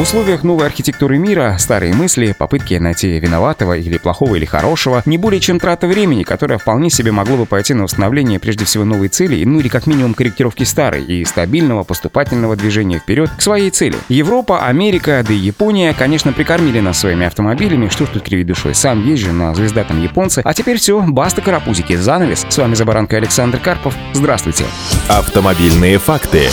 Условиях 0.00 0.44
новой 0.44 0.64
архитектуры 0.64 1.18
мира 1.18 1.54
старые 1.58 1.92
мысли, 1.92 2.34
попытки 2.36 2.72
найти 2.72 3.18
виноватого 3.18 3.76
или 3.76 3.98
плохого 3.98 4.36
или 4.36 4.46
хорошего, 4.46 5.02
не 5.04 5.18
более 5.18 5.40
чем 5.40 5.60
трата 5.60 5.86
времени, 5.86 6.22
которая 6.22 6.56
вполне 6.56 6.88
себе 6.88 7.12
могло 7.12 7.36
бы 7.36 7.44
пойти 7.44 7.74
на 7.74 7.84
установление 7.84 8.40
прежде 8.40 8.64
всего 8.64 8.86
новой 8.86 9.08
цели, 9.08 9.44
ну 9.44 9.60
или 9.60 9.68
как 9.68 9.86
минимум 9.86 10.14
корректировки 10.14 10.64
старой 10.64 11.04
и 11.04 11.22
стабильного 11.26 11.84
поступательного 11.84 12.56
движения 12.56 12.98
вперед 12.98 13.28
к 13.36 13.42
своей 13.42 13.68
цели. 13.68 13.98
Европа, 14.08 14.64
Америка, 14.64 15.22
да 15.26 15.34
и 15.34 15.36
Япония, 15.36 15.92
конечно, 15.92 16.32
прикормили 16.32 16.80
нас 16.80 17.00
своими 17.00 17.26
автомобилями, 17.26 17.90
что 17.90 18.06
ж 18.06 18.08
тут 18.08 18.22
кривить 18.22 18.46
душой, 18.46 18.74
сам 18.74 19.06
езжу 19.06 19.34
на 19.34 19.54
звездатом 19.54 20.02
японце, 20.02 20.40
а 20.42 20.54
теперь 20.54 20.78
все, 20.78 20.98
баста 21.02 21.42
карапузики, 21.42 21.94
занавес. 21.96 22.46
С 22.48 22.56
вами 22.56 22.74
за 22.74 22.86
баранкой 22.86 23.18
Александр 23.18 23.58
Карпов, 23.58 23.94
здравствуйте. 24.14 24.64
Автомобильные 25.08 25.98
факты. 25.98 26.48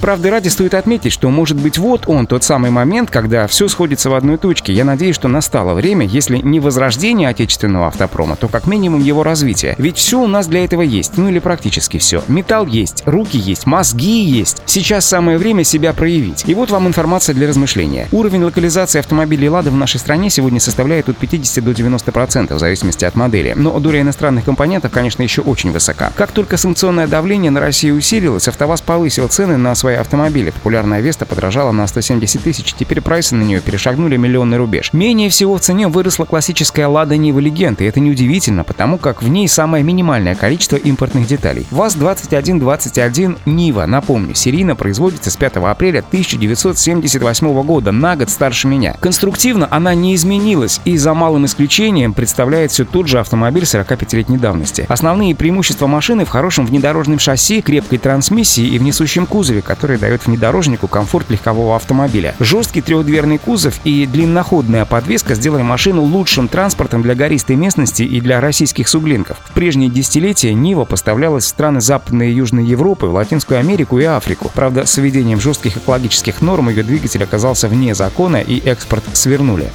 Правда, 0.00 0.30
ради 0.30 0.48
стоит 0.48 0.74
отметить, 0.74 1.12
что 1.12 1.28
может 1.30 1.56
быть 1.56 1.76
вот 1.78 2.04
он, 2.06 2.26
тот 2.26 2.44
самый 2.44 2.70
момент, 2.70 3.10
когда 3.10 3.46
все 3.46 3.68
сходится 3.68 4.10
в 4.10 4.14
одной 4.14 4.38
точке. 4.38 4.72
Я 4.72 4.84
надеюсь, 4.84 5.16
что 5.16 5.28
настало 5.28 5.74
время, 5.74 6.06
если 6.06 6.38
не 6.38 6.60
возрождение 6.60 7.28
отечественного 7.28 7.88
автопрома, 7.88 8.36
то 8.36 8.48
как 8.48 8.66
минимум 8.66 9.02
его 9.02 9.22
развитие. 9.22 9.74
Ведь 9.78 9.96
все 9.96 10.20
у 10.20 10.26
нас 10.26 10.46
для 10.46 10.64
этого 10.64 10.82
есть, 10.82 11.16
ну 11.16 11.28
или 11.28 11.40
практически 11.40 11.98
все. 11.98 12.22
Металл 12.28 12.66
есть, 12.66 13.02
руки 13.06 13.36
есть, 13.36 13.66
мозги 13.66 14.22
есть. 14.22 14.62
Сейчас 14.66 15.04
самое 15.04 15.36
время 15.36 15.64
себя 15.64 15.92
проявить. 15.92 16.44
И 16.46 16.54
вот 16.54 16.70
вам 16.70 16.86
информация 16.86 17.34
для 17.34 17.48
размышления. 17.48 18.06
Уровень 18.12 18.44
локализации 18.44 19.00
автомобилей 19.00 19.48
«Лада» 19.48 19.70
в 19.70 19.76
нашей 19.76 19.98
стране 19.98 20.30
сегодня 20.30 20.60
составляет 20.60 21.08
от 21.08 21.16
50 21.16 21.64
до 21.64 21.72
90% 21.72 22.54
в 22.54 22.58
зависимости 22.58 23.04
от 23.04 23.16
модели. 23.16 23.54
Но 23.56 23.78
доля 23.80 24.00
иностранных 24.00 24.44
компонентов, 24.44 24.92
конечно, 24.92 25.22
еще 25.22 25.42
очень 25.42 25.72
высока. 25.72 26.12
Как 26.14 26.30
только 26.32 26.56
санкционное 26.56 27.06
давление 27.06 27.50
на 27.50 27.60
Россию 27.60 27.96
усилилось, 27.96 28.48
АвтоВАЗ 28.48 28.82
повысил 28.82 29.28
цены 29.28 29.56
на 29.56 29.74
свои 29.74 29.87
свои 29.88 29.96
автомобили. 29.96 30.50
Популярная 30.50 31.00
Веста 31.00 31.24
подорожала 31.24 31.72
на 31.72 31.86
170 31.86 32.42
тысяч, 32.42 32.74
теперь 32.74 33.00
прайсы 33.00 33.34
на 33.34 33.42
нее 33.42 33.62
перешагнули 33.62 34.18
миллионный 34.18 34.58
рубеж. 34.58 34.92
Менее 34.92 35.30
всего 35.30 35.56
в 35.56 35.60
цене 35.60 35.88
выросла 35.88 36.26
классическая 36.26 36.86
Лада 36.88 37.16
Нива 37.16 37.38
Легенд, 37.38 37.80
и 37.80 37.86
это 37.86 37.98
неудивительно, 37.98 38.64
потому 38.64 38.98
как 38.98 39.22
в 39.22 39.28
ней 39.28 39.48
самое 39.48 39.82
минимальное 39.82 40.34
количество 40.34 40.76
импортных 40.76 41.26
деталей. 41.26 41.66
ВАЗ-2121 41.70 43.38
Нива, 43.46 43.86
напомню, 43.86 44.34
серийно 44.34 44.76
производится 44.76 45.30
с 45.30 45.38
5 45.38 45.56
апреля 45.56 46.00
1978 46.00 47.62
года, 47.62 47.90
на 47.90 48.14
год 48.14 48.28
старше 48.28 48.68
меня. 48.68 48.94
Конструктивно 49.00 49.68
она 49.70 49.94
не 49.94 50.14
изменилась 50.14 50.82
и 50.84 50.98
за 50.98 51.14
малым 51.14 51.46
исключением 51.46 52.12
представляет 52.12 52.72
все 52.72 52.84
тот 52.84 53.08
же 53.08 53.20
автомобиль 53.20 53.62
45-летней 53.62 54.36
давности. 54.36 54.84
Основные 54.90 55.34
преимущества 55.34 55.86
машины 55.86 56.26
в 56.26 56.28
хорошем 56.28 56.66
внедорожном 56.66 57.18
шасси, 57.18 57.62
крепкой 57.62 57.96
трансмиссии 57.96 58.66
и 58.66 58.78
в 58.78 58.82
несущем 58.82 59.24
кузове, 59.24 59.62
который 59.78 59.96
дает 59.96 60.26
внедорожнику 60.26 60.88
комфорт 60.88 61.30
легкового 61.30 61.76
автомобиля. 61.76 62.34
Жесткий 62.40 62.80
трехдверный 62.80 63.38
кузов 63.38 63.78
и 63.84 64.06
длинноходная 64.06 64.84
подвеска 64.84 65.36
сделали 65.36 65.62
машину 65.62 66.02
лучшим 66.02 66.48
транспортом 66.48 67.02
для 67.02 67.14
гористой 67.14 67.54
местности 67.54 68.02
и 68.02 68.20
для 68.20 68.40
российских 68.40 68.88
суглинков. 68.88 69.36
В 69.44 69.52
прежние 69.52 69.88
десятилетия 69.88 70.52
Нива 70.52 70.84
поставлялась 70.84 71.44
в 71.44 71.46
страны 71.46 71.80
Западной 71.80 72.32
и 72.32 72.34
Южной 72.34 72.64
Европы, 72.64 73.06
в 73.06 73.14
Латинскую 73.14 73.60
Америку 73.60 74.00
и 74.00 74.04
Африку. 74.04 74.50
Правда, 74.52 74.84
с 74.84 74.96
введением 74.96 75.40
жестких 75.40 75.76
экологических 75.76 76.42
норм 76.42 76.70
ее 76.70 76.82
двигатель 76.82 77.22
оказался 77.22 77.68
вне 77.68 77.94
закона 77.94 78.38
и 78.38 78.58
экспорт 78.58 79.04
свернули. 79.12 79.70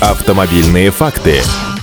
Автомобильные 0.00 0.92
факты. 0.92 1.40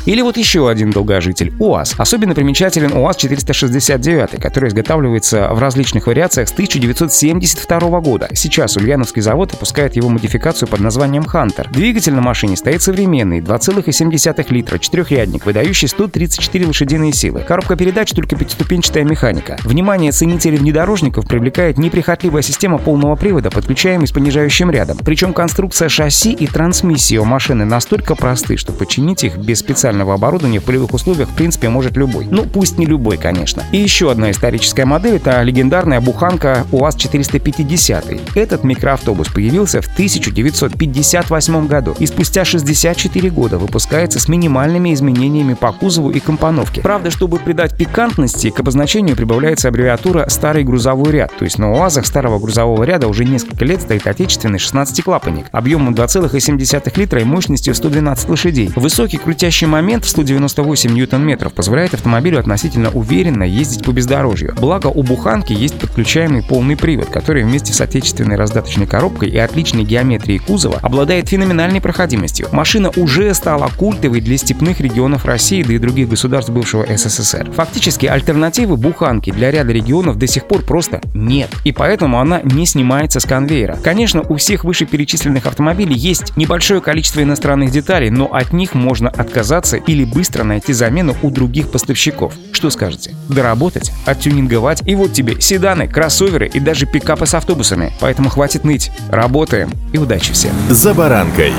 Или 0.08 0.22
вот 0.22 0.38
еще 0.38 0.70
один 0.70 0.92
долгожитель– 0.92 1.54
УАЗ. 1.60 1.96
Особенно 1.98 2.34
примечателен 2.34 2.94
УАЗ-469, 2.94 4.40
который 4.40 4.70
изготавливается 4.70 5.50
в 5.52 5.60
различных 5.60 6.08
вариациях 6.08 6.48
с 6.48 6.54
1972 6.54 8.00
года. 8.00 8.30
Сейчас 8.34 8.78
Ульяновский 8.78 9.22
завод 9.22 9.52
выпускает 9.52 9.98
его 9.98 10.08
модификацию 10.08 10.70
под 10.70 10.80
названием 10.80 11.26
«Хантер». 11.26 11.70
Двигатель 11.74 12.14
на 12.14 12.22
машине 12.22 12.56
стоит 12.56 12.82
современный, 12.82 13.42
2,7 13.42 14.46
литра, 14.54 14.78
четырехрядник, 14.78 15.46
выдающий 15.46 15.90
134 15.90 16.68
лошадиные 16.68 17.12
силы. 17.12 17.42
Коробка 17.42 17.76
передач 17.76 18.12
только 18.12 18.38
пятиступенчатая 18.38 19.04
механика. 19.04 19.58
Внимание 19.66 20.14
ценителей 20.14 20.58
внедорожников 20.58 21.28
привлекает 21.28 21.78
неприхотливая 21.78 22.44
система 22.44 22.78
полного 22.78 23.18
привода, 23.18 23.52
подключаемый 23.52 24.08
с 24.08 24.14
понижающим 24.14 24.72
рядом. 24.72 25.00
Причем 25.00 25.34
конструкция 25.34 25.90
шасси 25.90 26.32
и 26.32 26.48
трансмиссии 26.48 27.18
у 27.18 27.26
машины 27.26 27.66
настолько 27.66 28.16
просты, 28.16 28.56
что 28.56 28.72
починить 28.72 29.26
их 29.26 29.36
без 29.36 29.60
специального 29.60 29.97
специального 29.98 30.14
оборудования 30.14 30.60
в 30.60 30.64
полевых 30.64 30.94
условиях 30.94 31.30
в 31.30 31.34
принципе 31.34 31.70
может 31.70 31.98
любой. 31.98 32.28
Ну, 32.30 32.46
пусть 32.46 32.78
не 32.78 32.86
любой, 32.86 33.18
конечно. 33.18 33.64
И 33.72 33.78
еще 33.78 34.12
одна 34.12 34.30
историческая 34.30 34.86
модель— 34.86 35.16
это 35.18 35.42
легендарная 35.42 36.02
буханка 36.02 36.66
УАЗ-450. 36.72 38.36
Этот 38.36 38.64
микроавтобус 38.64 39.30
появился 39.30 39.82
в 39.82 39.88
1958 39.88 41.68
году 41.68 41.96
и 41.98 42.06
спустя 42.06 42.46
64 42.46 43.30
года 43.32 43.58
выпускается 43.58 44.20
с 44.20 44.28
минимальными 44.28 44.94
изменениями 44.94 45.56
по 45.56 45.72
кузову 45.72 46.12
и 46.12 46.20
компоновке. 46.20 46.82
Правда, 46.82 47.10
чтобы 47.10 47.40
придать 47.40 47.76
пикантности, 47.76 48.52
к 48.52 48.60
обозначению 48.60 49.16
прибавляется 49.16 49.70
аббревиатура 49.70 50.28
«старый 50.30 50.64
грузовой 50.64 51.12
ряд», 51.12 51.32
то 51.38 51.46
есть 51.46 51.58
на 51.58 51.72
УАЗах 51.72 52.06
старого 52.06 52.40
грузового 52.40 52.84
ряда 52.84 53.08
уже 53.08 53.26
несколько 53.26 53.66
лет 53.66 53.82
стоит 53.82 54.06
отечественный 54.06 54.60
16-клапанник 54.60 55.46
объемом 55.52 55.94
2,7 55.94 56.98
литра 56.98 57.22
и 57.22 57.24
мощностью 57.24 57.74
112 57.74 58.30
лошадей. 58.30 58.72
Высокий 58.76 59.18
крутящий 59.18 59.68
момент 59.68 59.87
момент 59.88 60.04
в 60.04 60.10
198 60.10 60.92
ньютон-метров 60.92 61.54
позволяет 61.54 61.94
автомобилю 61.94 62.40
относительно 62.40 62.90
уверенно 62.90 63.44
ездить 63.44 63.86
по 63.86 63.92
бездорожью. 63.92 64.54
Благо 64.60 64.88
у 64.88 65.02
буханки 65.02 65.54
есть 65.54 65.80
подключаемый 65.80 66.44
полный 66.44 66.76
привод, 66.76 67.06
который 67.06 67.46
вместе 67.46 67.72
с 67.72 67.80
отечественной 67.80 68.36
раздаточной 68.36 68.86
коробкой 68.86 69.30
и 69.30 69.38
отличной 69.38 69.86
геометрией 69.86 70.40
кузова 70.40 70.80
обладает 70.82 71.30
феноменальной 71.30 71.80
проходимостью. 71.80 72.50
Машина 72.52 72.92
уже 72.98 73.34
стала 73.34 73.70
культовой 73.78 74.20
для 74.20 74.38
степных 74.38 74.82
регионов 74.82 75.24
России, 75.24 75.64
да 75.64 75.76
и 75.76 75.78
других 75.78 76.10
государств 76.10 76.52
бывшего 76.52 76.86
СССР. 76.86 77.50
Фактически 77.54 78.08
альтернативы 78.08 78.76
буханки 78.76 79.32
для 79.32 79.52
ряда 79.52 79.72
регионов 79.72 80.18
до 80.18 80.28
сих 80.28 80.50
пор 80.50 80.64
просто 80.64 81.00
нет, 81.14 81.50
и 81.64 81.72
поэтому 81.72 82.20
она 82.20 82.42
не 82.44 82.66
снимается 82.66 83.22
с 83.22 83.26
конвейера. 83.26 83.78
Конечно, 83.82 84.22
у 84.22 84.36
всех 84.36 84.66
вышеперечисленных 84.66 85.46
автомобилей 85.46 85.96
есть 85.96 86.36
небольшое 86.36 86.82
количество 86.82 87.24
иностранных 87.24 87.72
деталей, 87.72 88.10
но 88.10 88.26
от 88.26 88.52
них 88.52 88.74
можно 88.74 89.08
отказаться 89.08 89.67
справиться 89.68 89.92
или 89.92 90.06
быстро 90.06 90.44
найти 90.44 90.74
замену 90.74 91.16
у 91.22 91.30
других 91.30 91.70
поставщиков. 91.70 92.34
Что 92.52 92.70
скажете? 92.70 93.16
Доработать, 93.30 93.92
оттюнинговать 94.06 94.82
и 94.86 94.96
вот 94.96 95.14
тебе 95.14 95.40
седаны, 95.40 95.88
кроссоверы 95.88 96.48
и 96.48 96.60
даже 96.60 96.86
пикапы 96.86 97.26
с 97.26 97.34
автобусами. 97.34 97.94
Поэтому 98.00 98.30
хватит 98.30 98.64
ныть. 98.64 98.92
Работаем 99.10 99.72
и 99.94 99.98
удачи 99.98 100.34
всем. 100.34 100.54
За 100.70 100.94
баранкой. 100.94 101.54